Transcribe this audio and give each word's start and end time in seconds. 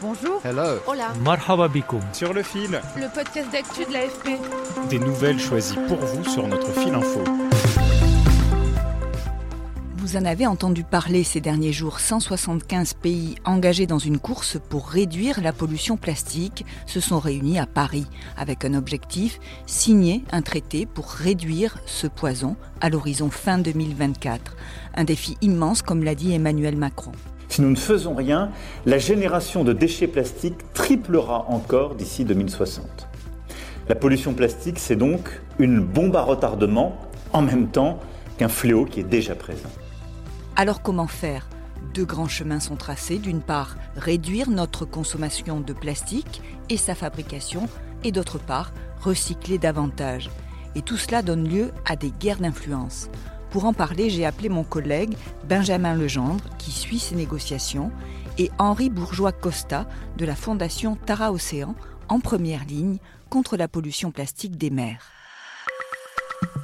Bonjour. 0.00 0.40
Hello. 0.44 0.78
Hola. 0.86 1.12
Marhaba 1.24 1.68
bikoum. 1.68 2.00
sur 2.12 2.32
le 2.32 2.42
fil, 2.42 2.80
Le 2.96 3.12
podcast 3.12 3.50
d'actu 3.50 3.84
de 3.84 3.92
l'AFP. 3.92 4.38
des 4.90 4.98
nouvelles 4.98 5.40
choisies 5.40 5.76
pour 5.88 5.98
vous 5.98 6.24
sur 6.24 6.46
notre 6.46 6.70
fil 6.72 6.94
info. 6.94 7.20
Vous 9.96 10.16
en 10.16 10.24
avez 10.24 10.46
entendu 10.46 10.84
parler 10.84 11.22
ces 11.24 11.40
derniers 11.40 11.72
jours. 11.72 12.00
175 12.00 12.94
pays 12.94 13.34
engagés 13.44 13.86
dans 13.86 13.98
une 13.98 14.18
course 14.18 14.56
pour 14.70 14.88
réduire 14.88 15.40
la 15.42 15.52
pollution 15.52 15.96
plastique 15.98 16.64
se 16.86 17.00
sont 17.00 17.18
réunis 17.18 17.58
à 17.58 17.66
Paris 17.66 18.06
avec 18.38 18.64
un 18.64 18.72
objectif 18.74 19.38
signer 19.66 20.22
un 20.32 20.40
traité 20.42 20.86
pour 20.86 21.10
réduire 21.10 21.76
ce 21.86 22.06
poison 22.06 22.56
à 22.80 22.88
l'horizon 22.88 23.30
fin 23.30 23.58
2024. 23.58 24.56
Un 24.94 25.04
défi 25.04 25.36
immense, 25.42 25.82
comme 25.82 26.04
l'a 26.04 26.14
dit 26.14 26.32
Emmanuel 26.32 26.76
Macron. 26.76 27.12
Si 27.48 27.62
nous 27.62 27.70
ne 27.70 27.76
faisons 27.76 28.14
rien, 28.14 28.50
la 28.86 28.98
génération 28.98 29.64
de 29.64 29.72
déchets 29.72 30.06
plastiques 30.06 30.72
triplera 30.74 31.46
encore 31.48 31.94
d'ici 31.94 32.24
2060. 32.24 33.08
La 33.88 33.94
pollution 33.94 34.34
plastique, 34.34 34.78
c'est 34.78 34.96
donc 34.96 35.40
une 35.58 35.80
bombe 35.80 36.14
à 36.16 36.22
retardement 36.22 36.96
en 37.32 37.42
même 37.42 37.68
temps 37.68 38.00
qu'un 38.36 38.48
fléau 38.48 38.84
qui 38.84 39.00
est 39.00 39.04
déjà 39.04 39.34
présent. 39.34 39.70
Alors 40.56 40.82
comment 40.82 41.06
faire? 41.06 41.48
Deux 41.94 42.04
grands 42.04 42.28
chemins 42.28 42.60
sont 42.60 42.76
tracés. 42.76 43.18
D'une 43.18 43.40
part, 43.40 43.76
réduire 43.96 44.50
notre 44.50 44.84
consommation 44.84 45.60
de 45.60 45.72
plastique 45.72 46.42
et 46.68 46.76
sa 46.76 46.94
fabrication, 46.94 47.68
et 48.04 48.12
d'autre 48.12 48.38
part, 48.38 48.72
recycler 49.00 49.58
davantage. 49.58 50.30
Et 50.74 50.82
tout 50.82 50.96
cela 50.96 51.22
donne 51.22 51.48
lieu 51.48 51.70
à 51.86 51.96
des 51.96 52.10
guerres 52.10 52.40
d'influence. 52.40 53.08
Pour 53.50 53.64
en 53.64 53.72
parler, 53.72 54.10
j'ai 54.10 54.26
appelé 54.26 54.48
mon 54.48 54.64
collègue 54.64 55.16
Benjamin 55.48 55.94
Legendre, 55.94 56.44
qui 56.58 56.70
suit 56.70 56.98
ces 56.98 57.14
négociations, 57.14 57.90
et 58.36 58.50
Henri 58.58 58.90
Bourgeois-Costa 58.90 59.86
de 60.16 60.24
la 60.26 60.36
Fondation 60.36 60.96
Tara 60.96 61.32
Océan, 61.32 61.74
en 62.08 62.20
première 62.20 62.64
ligne 62.64 62.98
contre 63.30 63.56
la 63.56 63.68
pollution 63.68 64.10
plastique 64.10 64.56
des 64.56 64.70
mers. 64.70 65.02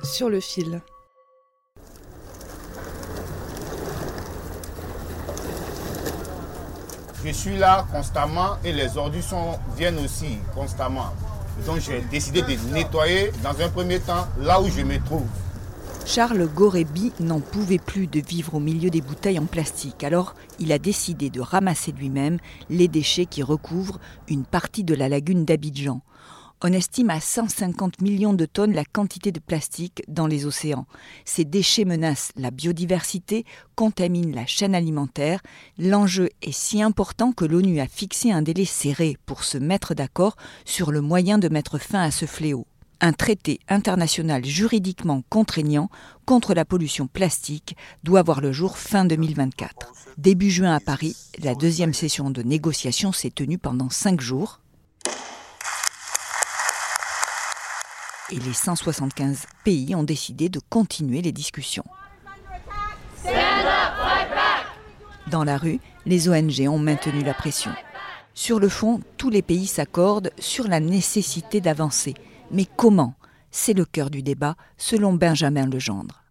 Sur 0.03 0.29
le 0.29 0.41
fil. 0.41 0.81
Je 7.25 7.31
suis 7.33 7.57
là 7.57 7.87
constamment 7.91 8.57
et 8.65 8.73
les 8.73 8.97
ordures 8.98 9.23
sont- 9.23 9.59
viennent 9.77 9.98
aussi 9.98 10.39
constamment. 10.55 11.13
Donc 11.67 11.81
j'ai 11.81 12.01
décidé 12.03 12.43
de 12.43 12.55
nettoyer 12.73 13.31
dans 13.43 13.59
un 13.61 13.69
premier 13.69 13.98
temps 14.01 14.27
là 14.39 14.61
où 14.61 14.69
je 14.69 14.83
me 14.83 14.98
trouve. 15.05 15.27
Charles 16.07 16.47
Gorebi 16.47 17.13
n'en 17.19 17.41
pouvait 17.41 17.79
plus 17.79 18.07
de 18.07 18.21
vivre 18.21 18.55
au 18.55 18.61
milieu 18.61 18.91
des 18.91 19.01
bouteilles 19.01 19.39
en 19.39 19.47
plastique, 19.47 20.05
alors 20.05 20.35
il 20.61 20.71
a 20.71 20.79
décidé 20.79 21.31
de 21.31 21.41
ramasser 21.41 21.93
lui-même 21.93 22.39
les 22.69 22.89
déchets 22.89 23.27
qui 23.27 23.43
recouvrent 23.43 23.99
une 24.29 24.45
partie 24.45 24.85
de 24.85 24.95
la 24.95 25.09
lagune 25.09 25.45
d'Abidjan. 25.45 26.03
On 26.63 26.73
estime 26.73 27.11
à 27.11 27.20
150 27.20 28.01
millions 28.01 28.33
de 28.33 28.47
tonnes 28.47 28.75
la 28.75 28.85
quantité 28.85 29.33
de 29.33 29.41
plastique 29.41 30.03
dans 30.09 30.27
les 30.27 30.47
océans. 30.47 30.87
Ces 31.25 31.45
déchets 31.45 31.85
menacent 31.85 32.33
la 32.37 32.51
biodiversité, 32.51 33.45
contaminent 33.75 34.35
la 34.35 34.47
chaîne 34.47 34.75
alimentaire. 34.75 35.41
L'enjeu 35.79 36.31
est 36.43 36.53
si 36.53 36.81
important 36.81 37.33
que 37.33 37.45
l'ONU 37.45 37.81
a 37.81 37.87
fixé 37.87 38.31
un 38.31 38.43
délai 38.43 38.64
serré 38.67 39.17
pour 39.27 39.43
se 39.45 39.59
mettre 39.59 39.95
d'accord 39.95 40.37
sur 40.64 40.93
le 40.93 41.01
moyen 41.01 41.39
de 41.39 41.48
mettre 41.48 41.79
fin 41.79 42.01
à 42.01 42.11
ce 42.11 42.25
fléau 42.25 42.67
un 43.01 43.13
traité 43.13 43.61
international 43.69 44.45
juridiquement 44.45 45.23
contraignant 45.29 45.91
contre 46.25 46.55
la 46.55 46.65
pollution 46.65 47.07
plastique 47.07 47.77
doit 48.03 48.23
voir 48.23 48.41
le 48.41 48.53
jour 48.53 48.79
fin 48.79 49.05
2024. 49.05 49.93
Début 50.19 50.51
juin 50.51 50.75
à 50.75 50.81
Paris, 50.81 51.17
la 51.43 51.55
deuxième 51.55 51.95
session 51.95 52.31
de 52.31 52.43
négociation 52.43 53.13
s'est 53.13 53.31
tenue 53.31 53.59
pendant 53.59 53.91
cinq 53.91 54.21
jours. 54.21 54.61
Et 58.31 58.39
les 58.39 58.55
175 58.55 59.47
pays 59.65 59.95
ont 59.95 60.03
décidé 60.03 60.49
de 60.49 60.61
continuer 60.71 61.21
les 61.21 61.33
discussions. 61.33 61.85
Dans 65.31 65.45
la 65.45 65.59
rue, 65.59 65.81
les 66.07 66.29
ONG 66.29 66.69
ont 66.69 66.79
maintenu 66.79 67.23
la 67.23 67.35
pression. 67.35 67.73
Sur 68.35 68.59
le 68.59 68.69
fond, 68.69 69.01
tous 69.17 69.31
les 69.31 69.43
pays 69.43 69.67
s'accordent 69.67 70.31
sur 70.39 70.69
la 70.69 70.81
nécessité 70.81 71.61
d'avancer. 71.61 72.15
Mais 72.51 72.67
comment? 72.77 73.15
C'est 73.51 73.75
le 73.75 73.85
cœur 73.85 74.11
du 74.11 74.23
débat, 74.23 74.57
selon 74.77 75.13
Benjamin 75.13 75.69
Legendre. 75.69 76.25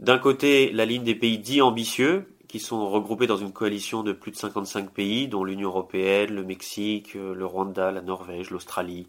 D'un 0.00 0.18
côté, 0.18 0.72
la 0.72 0.84
ligne 0.84 1.04
des 1.04 1.14
pays 1.14 1.38
dits 1.38 1.60
ambitieux, 1.60 2.32
qui 2.52 2.60
sont 2.60 2.90
regroupés 2.90 3.26
dans 3.26 3.38
une 3.38 3.52
coalition 3.52 4.02
de 4.02 4.12
plus 4.12 4.30
de 4.30 4.36
55 4.36 4.90
pays, 4.90 5.26
dont 5.26 5.42
l'Union 5.42 5.70
européenne, 5.70 6.34
le 6.34 6.44
Mexique, 6.44 7.16
euh, 7.16 7.34
le 7.34 7.46
Rwanda, 7.46 7.90
la 7.90 8.02
Norvège, 8.02 8.50
l'Australie, 8.50 9.08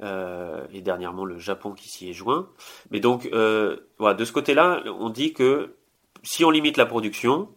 euh, 0.00 0.64
et 0.72 0.80
dernièrement 0.80 1.24
le 1.24 1.36
Japon 1.40 1.72
qui 1.72 1.88
s'y 1.88 2.08
est 2.08 2.12
joint. 2.12 2.48
Mais 2.92 3.00
donc, 3.00 3.28
euh, 3.32 3.78
de 3.98 4.24
ce 4.24 4.30
côté-là, 4.30 4.84
on 5.00 5.10
dit 5.10 5.32
que 5.32 5.74
si 6.22 6.44
on 6.44 6.50
limite 6.50 6.76
la 6.76 6.86
production, 6.86 7.48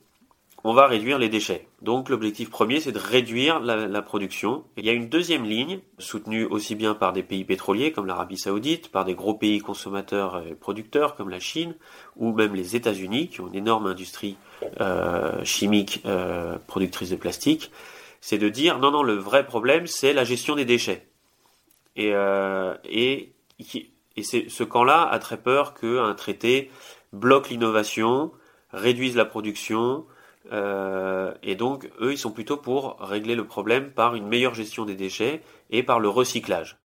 on 0.64 0.74
va 0.74 0.88
réduire 0.88 1.20
les 1.20 1.30
déchets. 1.30 1.68
Donc 1.82 2.10
l'objectif 2.10 2.50
premier, 2.50 2.80
c'est 2.80 2.92
de 2.92 3.00
réduire 3.00 3.60
la, 3.60 3.88
la 3.88 4.02
production. 4.02 4.64
Il 4.76 4.86
y 4.86 4.90
a 4.90 4.94
une 4.94 5.08
deuxième 5.08 5.46
ligne, 5.46 5.80
soutenue 6.00 6.46
aussi 6.46 6.76
bien 6.76 6.94
par 6.94 7.14
des 7.14 7.24
pays 7.24 7.46
pétroliers 7.46 7.92
comme 7.92 8.08
l'Arabie 8.08 8.38
saoudite, 8.38 8.92
par 8.92 9.06
des 9.06 9.14
gros 9.14 9.36
pays 9.36 9.60
consommateurs 9.60 10.44
et 10.46 10.56
producteurs 10.56 11.16
comme 11.16 11.30
la 11.30 11.40
Chine, 11.40 11.76
ou 12.16 12.34
même 12.34 12.56
les 12.56 12.76
États-Unis, 12.76 13.30
qui 13.30 13.42
ont 13.42 13.48
une 13.48 13.56
énorme 13.56 13.86
industrie 13.88 14.38
euh, 14.82 15.44
chimique 15.44 16.02
euh, 16.06 16.58
productrice 16.68 17.12
de 17.12 17.16
plastique, 17.16 17.72
c'est 18.20 18.40
de 18.40 18.50
dire 18.50 18.80
non, 18.80 18.92
non, 18.92 19.04
le 19.04 19.14
vrai 19.14 19.46
problème, 19.46 19.88
c'est 19.88 20.14
la 20.14 20.24
gestion 20.24 20.56
des 20.56 20.66
déchets. 20.66 21.08
Et, 21.96 22.12
euh, 22.14 22.76
et, 22.84 23.32
et 24.16 24.24
ce 24.24 24.64
camp-là 24.64 25.04
a 25.04 25.20
très 25.20 25.38
peur 25.38 25.76
qu'un 25.76 26.14
traité 26.16 26.72
bloque 27.14 27.50
l'innovation, 27.50 28.32
réduise 28.72 29.16
la 29.16 29.26
production, 29.26 30.06
euh, 30.52 31.34
et 31.44 31.56
donc, 31.56 31.90
eux, 32.02 32.14
ils 32.14 32.18
sont 32.18 32.32
plutôt 32.32 32.58
pour 32.58 32.98
régler 33.00 33.36
le 33.36 33.46
problème 33.46 33.92
par 33.92 34.16
une 34.16 34.28
meilleure 34.28 34.54
gestion 34.54 34.86
des 34.86 34.96
déchets 34.96 35.42
et 35.70 35.84
par 35.84 36.00
le 36.00 36.10
recyclage. 36.10 36.78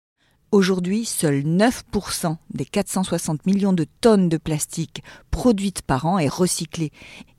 Aujourd'hui, 0.53 1.07
seuls 1.07 1.45
9% 1.45 2.37
des 2.53 2.67
460 2.67 3.47
millions 3.47 3.73
de 3.73 3.87
tonnes 4.03 4.29
de 4.29 4.37
plastique 4.37 5.03
produites 5.31 5.81
par 5.81 6.05
an 6.05 6.19
est 6.19 6.29
recyclé 6.29 6.93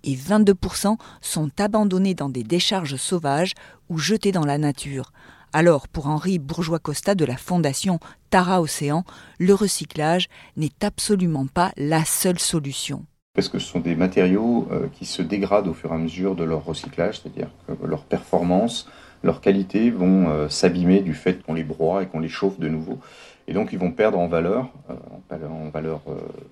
et 0.04 0.16
22% 0.16 0.98
sont 1.22 1.52
abandonnés 1.60 2.16
dans 2.16 2.30
des 2.30 2.44
décharges 2.44 2.96
sauvages 2.96 3.54
ou 3.90 4.00
jetés 4.00 4.32
dans 4.32 4.46
la 4.46 4.58
nature. 4.58 5.12
Alors, 5.54 5.88
pour 5.88 6.08
Henri 6.08 6.40
Bourgeois-Costa 6.40 7.14
de 7.14 7.26
la 7.26 7.38
Fondation 7.38 8.00
Tara 8.32 8.60
Océan, 8.62 9.06
le 9.38 9.54
recyclage 9.54 10.28
n'est 10.58 10.72
absolument 10.82 11.46
pas 11.46 11.72
la 11.78 12.06
seule 12.06 12.40
solution. 12.40 13.06
Parce 13.36 13.50
que 13.50 13.58
ce 13.58 13.66
sont 13.66 13.80
des 13.80 13.96
matériaux 13.96 14.68
euh, 14.72 14.86
qui 14.94 15.06
se 15.06 15.24
dégradent 15.24 15.68
au 15.68 15.74
fur 15.74 15.92
et 15.92 15.96
à 15.96 15.98
mesure 15.98 16.36
de 16.36 16.44
leur 16.44 16.64
recyclage, 16.64 17.20
c'est-à-dire 17.20 17.50
que 17.68 17.88
leur 17.88 18.04
performance, 18.04 18.88
leur 19.24 19.42
qualité 19.42 19.90
vont 19.90 20.30
euh, 20.30 20.50
s'abîmer 20.50 21.00
du 21.00 21.16
fait 21.16 21.42
qu'on 21.42 21.56
les 21.56 21.64
broie 21.64 22.04
et 22.04 22.06
qu'on 22.06 22.20
les 22.20 22.30
chauffe 22.30 22.60
de 22.60 22.70
nouveau. 22.70 23.00
Et 23.48 23.54
donc 23.54 23.70
ils 23.74 23.80
vont 23.80 23.90
perdre 23.90 24.20
en 24.20 24.28
valeur, 24.28 24.70
euh, 24.92 25.48
en 25.48 25.70
valeur, 25.70 26.02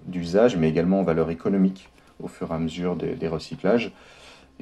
d'usage, 0.08 0.58
mais 0.58 0.70
également 0.70 1.02
en 1.02 1.04
valeur 1.04 1.30
économique 1.30 1.88
au 2.20 2.28
fur 2.28 2.50
et 2.50 2.56
à 2.56 2.58
mesure 2.58 2.96
des, 2.96 3.28
recyclages. 3.28 3.92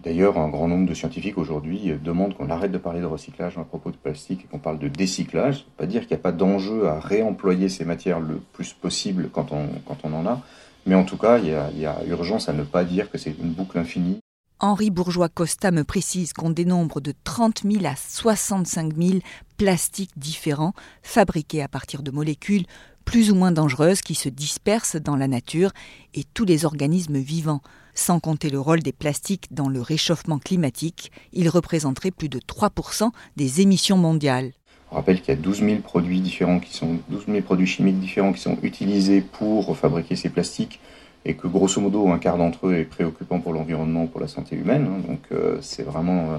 D'ailleurs, 0.03 0.37
un 0.37 0.49
grand 0.49 0.67
nombre 0.67 0.89
de 0.89 0.93
scientifiques 0.93 1.37
aujourd'hui 1.37 1.93
demandent 2.03 2.35
qu'on 2.35 2.49
arrête 2.49 2.71
de 2.71 2.77
parler 2.77 2.99
de 2.99 3.05
recyclage 3.05 3.57
à 3.57 3.63
propos 3.63 3.91
de 3.91 3.97
plastique 3.97 4.43
et 4.43 4.47
qu'on 4.47 4.59
parle 4.59 4.79
de 4.79 4.89
décyclage. 4.89 5.59
Ça 5.59 5.63
veut 5.63 5.75
pas 5.77 5.85
dire 5.85 6.01
qu'il 6.01 6.11
n'y 6.11 6.21
a 6.21 6.23
pas 6.23 6.31
d'enjeu 6.33 6.87
à 6.87 6.99
réemployer 6.99 7.69
ces 7.69 7.85
matières 7.85 8.19
le 8.19 8.41
plus 8.53 8.73
possible 8.73 9.29
quand 9.31 9.53
on, 9.53 9.67
quand 9.85 9.99
on 10.03 10.13
en 10.13 10.25
a. 10.25 10.41
Mais 10.85 10.95
en 10.95 11.03
tout 11.03 11.17
cas, 11.17 11.37
il 11.37 11.47
y, 11.47 11.85
a, 11.85 12.03
urgence 12.07 12.49
à 12.49 12.53
ne 12.53 12.63
pas 12.63 12.83
dire 12.83 13.09
que 13.11 13.17
c'est 13.17 13.35
une 13.39 13.51
boucle 13.51 13.77
infinie. 13.77 14.19
Henri 14.61 14.89
Bourgeois-Costa 14.89 15.71
me 15.71 15.83
précise 15.83 16.33
qu'on 16.33 16.49
dénombre 16.49 16.99
de 16.99 17.13
30 17.23 17.63
000 17.63 17.85
à 17.85 17.95
65 17.95 18.93
000 18.97 19.19
plastiques 19.57 20.11
différents 20.17 20.73
fabriqués 21.01 21.61
à 21.61 21.69
partir 21.69 22.03
de 22.03 22.11
molécules 22.11 22.65
plus 23.05 23.31
ou 23.31 23.35
moins 23.35 23.51
dangereuses 23.51 24.01
qui 24.01 24.15
se 24.15 24.29
dispersent 24.29 24.97
dans 24.97 25.15
la 25.15 25.27
nature 25.27 25.71
et 26.13 26.23
tous 26.23 26.45
les 26.45 26.65
organismes 26.65 27.17
vivants. 27.17 27.61
Sans 27.95 28.19
compter 28.19 28.49
le 28.49 28.59
rôle 28.59 28.81
des 28.81 28.93
plastiques 28.93 29.47
dans 29.51 29.67
le 29.67 29.81
réchauffement 29.81 30.39
climatique, 30.39 31.11
ils 31.33 31.49
représenteraient 31.49 32.11
plus 32.11 32.29
de 32.29 32.39
3% 32.39 33.09
des 33.35 33.61
émissions 33.61 33.97
mondiales. 33.97 34.51
On 34.91 34.95
rappelle 34.95 35.21
qu'il 35.21 35.33
y 35.33 35.37
a 35.37 35.39
12 35.39 35.59
000 35.59 35.79
produits 35.79 36.19
différents 36.19 36.59
qui 36.59 36.73
sont 36.73 36.97
12 37.09 37.25
000 37.27 37.41
produits 37.41 37.67
chimiques 37.67 37.99
différents 37.99 38.33
qui 38.33 38.41
sont 38.41 38.57
utilisés 38.63 39.21
pour 39.21 39.77
fabriquer 39.77 40.15
ces 40.15 40.29
plastiques 40.29 40.79
et 41.25 41.35
que 41.35 41.47
grosso 41.47 41.81
modo 41.81 42.09
un 42.09 42.17
quart 42.17 42.37
d'entre 42.37 42.67
eux 42.67 42.75
est 42.75 42.85
préoccupant 42.85 43.39
pour 43.39 43.53
l'environnement, 43.53 44.07
pour 44.07 44.21
la 44.21 44.27
santé 44.27 44.55
humaine. 44.55 44.87
Hein. 44.89 45.01
donc 45.07 45.19
euh, 45.31 45.57
c'est 45.61 45.83
vraiment 45.83 46.31
euh, 46.31 46.37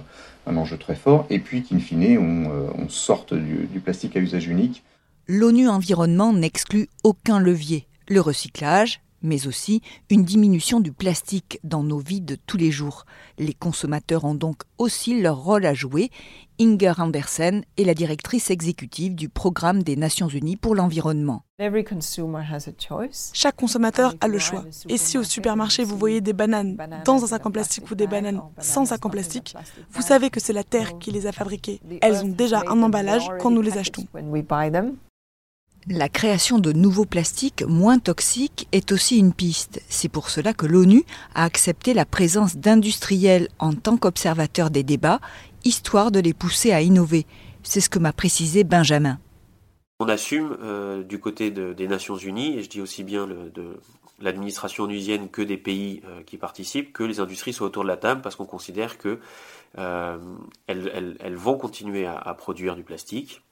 un 0.51 0.57
enjeu 0.57 0.79
très 0.79 0.97
fort. 0.97 1.27
Et 1.31 1.39
puis 1.39 1.63
qu'in 1.63 1.79
fine 1.79 2.19
on, 2.19 2.51
euh, 2.51 2.89
sorte 2.89 3.35
du 3.35 3.81
plastique 3.81 4.17
à 4.17 4.21
usage 4.21 4.49
unique. 4.49 4.83
L'ONU 5.29 5.69
Environnement 5.69 6.33
n'exclut 6.33 6.89
aucun 7.05 7.39
levier. 7.39 7.87
Le 8.09 8.21
recyclage, 8.21 9.01
mais 9.23 9.47
aussi 9.47 9.83
une 10.09 10.25
diminution 10.25 10.81
du 10.81 10.93
plastique 10.93 11.61
dans 11.65 11.83
nos 11.83 11.99
vies 11.99 12.21
de 12.21 12.37
tous 12.47 12.57
les 12.57 12.71
jours. 12.71 13.05
Les 13.39 13.55
consommateurs 13.55 14.25
ont 14.25 14.35
donc 14.35 14.63
aussi 14.79 15.21
leur 15.21 15.39
rôle 15.39 15.67
à 15.67 15.75
jouer. 15.75 16.11
Inger 16.61 16.93
Andersen 16.99 17.65
est 17.79 17.85
la 17.85 17.95
directrice 17.95 18.51
exécutive 18.51 19.15
du 19.15 19.29
programme 19.29 19.83
des 19.83 19.97
Nations 19.97 20.29
Unies 20.29 20.57
pour 20.57 20.75
l'environnement. 20.75 21.43
Chaque 23.33 23.57
consommateur 23.57 24.15
a 24.21 24.29
le 24.29 24.39
choix. 24.39 24.65
Et 24.89 24.97
si 24.97 25.19
au 25.19 25.23
supermarché 25.23 25.85
vous 25.85 25.97
voyez 25.97 26.21
des 26.21 26.33
bananes 26.33 26.77
dans 27.05 27.23
un 27.25 27.27
sac 27.27 27.47
en 27.47 27.51
plastique 27.51 27.91
ou 27.91 27.95
des 27.95 28.07
bananes 28.07 28.41
sans 28.59 28.87
sac 28.87 29.05
en 29.05 29.11
plastique, 29.11 29.55
vous 29.91 30.03
savez 30.03 30.31
que 30.31 30.41
c'est 30.41 30.53
la 30.53 30.65
Terre 30.65 30.99
qui 30.99 31.11
les 31.11 31.27
a 31.27 31.33
fabriquées. 31.33 31.81
Elles 32.03 32.25
ont 32.25 32.29
déjà 32.29 32.63
un 32.67 32.83
emballage 32.83 33.29
quand 33.41 33.51
nous 33.51 33.63
les 33.63 33.79
achetons. 33.79 34.07
La 35.89 36.11
création 36.11 36.59
de 36.59 36.73
nouveaux 36.73 37.07
plastiques 37.07 37.65
moins 37.67 37.99
toxiques 37.99 38.69
est 38.71 38.93
aussi 38.93 39.19
une 39.19 39.33
piste. 39.33 39.83
C'est 39.89 40.11
pour 40.11 40.29
cela 40.29 40.53
que 40.53 40.67
l'ONU 40.67 41.05
a 41.35 41.45
accepté 41.45 41.95
la 41.95 42.05
présence 42.05 42.57
d'industriels 42.57 43.49
en 43.59 43.73
tant 43.73 43.97
qu'observateurs 43.97 44.69
des 44.69 44.83
débats, 44.83 45.21
histoire 45.65 46.11
de 46.11 46.21
les 46.21 46.35
pousser 46.35 46.73
à 46.73 46.83
innover. 46.83 47.25
C'est 47.63 47.81
ce 47.81 47.89
que 47.89 47.99
m'a 47.99 48.13
précisé 48.13 48.63
Benjamin. 48.63 49.19
On 50.01 50.09
assume 50.09 50.57
euh, 50.63 51.03
du 51.03 51.19
côté 51.19 51.51
des 51.51 51.89
Nations 51.89 52.17
Unies, 52.17 52.59
et 52.59 52.63
je 52.63 52.69
dis 52.69 52.83
aussi 52.83 53.03
bien 53.03 53.27
de 53.27 53.81
l'administration 54.21 54.85
onusienne 54.85 55.31
que 55.31 55.41
des 55.41 55.57
pays 55.57 56.03
euh, 56.05 56.23
qui 56.25 56.37
participent, 56.37 56.93
que 56.93 57.05
les 57.05 57.21
industries 57.21 57.55
soient 57.55 57.69
autour 57.69 57.85
de 57.85 57.89
la 57.89 57.97
table 57.97 58.21
parce 58.21 58.37
qu'on 58.37 58.45
considère 58.45 58.99
qu'elles 58.99 59.19
euh, 59.79 60.19
vont 61.37 61.57
continuer 61.57 62.07
à 62.07 62.35
produire 62.35 62.77
du 62.77 62.83
plastique 62.83 63.43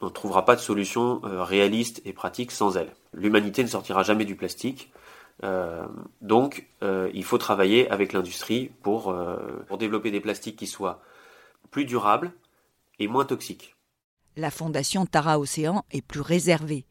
on 0.00 0.06
ne 0.06 0.10
trouvera 0.10 0.44
pas 0.44 0.56
de 0.56 0.60
solution 0.60 1.20
euh, 1.24 1.42
réaliste 1.42 2.00
et 2.04 2.12
pratique 2.12 2.50
sans 2.50 2.76
elle. 2.76 2.92
L'humanité 3.12 3.62
ne 3.62 3.68
sortira 3.68 4.02
jamais 4.02 4.24
du 4.24 4.34
plastique. 4.34 4.92
Euh, 5.42 5.86
donc, 6.20 6.68
euh, 6.82 7.10
il 7.14 7.24
faut 7.24 7.38
travailler 7.38 7.90
avec 7.90 8.12
l'industrie 8.12 8.70
pour, 8.82 9.14
pour 9.66 9.78
développer 9.78 10.10
des 10.10 10.20
plastiques 10.20 10.56
qui 10.56 10.66
soient 10.66 11.00
plus 11.70 11.84
durables 11.84 12.32
et 12.98 13.08
moins 13.08 13.24
toxiques. 13.24 13.76
La 14.36 14.50
fondation 14.50 15.06
Tara 15.06 15.38
Océan 15.38 15.84
est 15.90 16.06
plus 16.06 16.20
réservée. 16.20 16.84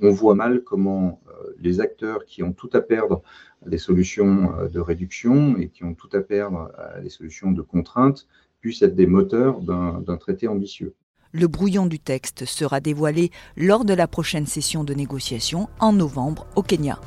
On 0.00 0.10
voit 0.10 0.34
mal 0.34 0.62
comment 0.62 1.20
les 1.58 1.80
acteurs 1.80 2.26
qui 2.26 2.42
ont 2.42 2.52
tout 2.52 2.68
à 2.74 2.82
perdre 2.82 3.22
à 3.64 3.70
des 3.70 3.78
solutions 3.78 4.68
de 4.70 4.80
réduction 4.80 5.56
et 5.56 5.68
qui 5.68 5.84
ont 5.84 5.94
tout 5.94 6.10
à 6.12 6.20
perdre 6.20 6.70
à 6.76 7.00
des 7.00 7.08
solutions 7.08 7.50
de 7.50 7.62
contrainte 7.62 8.26
puissent 8.60 8.82
être 8.82 8.94
des 8.94 9.06
moteurs 9.06 9.60
d'un 9.60 10.16
traité 10.18 10.48
ambitieux. 10.48 10.94
Le 11.38 11.48
brouillon 11.48 11.84
du 11.84 11.98
texte 11.98 12.46
sera 12.46 12.80
dévoilé 12.80 13.30
lors 13.58 13.84
de 13.84 13.92
la 13.92 14.06
prochaine 14.06 14.46
session 14.46 14.84
de 14.84 14.94
négociation 14.94 15.68
en 15.80 15.92
novembre 15.92 16.46
au 16.56 16.62
Kenya. 16.62 16.98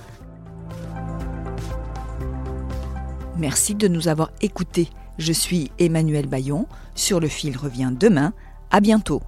Merci 3.38 3.74
de 3.74 3.88
nous 3.88 4.08
avoir 4.08 4.30
écoutés. 4.42 4.90
Je 5.18 5.34
suis 5.34 5.72
Emmanuel 5.80 6.28
Bayon. 6.28 6.68
Sur 6.94 7.20
le 7.20 7.28
fil 7.28 7.58
revient 7.58 7.92
demain. 7.92 8.34
À 8.70 8.82
bientôt. 8.82 9.24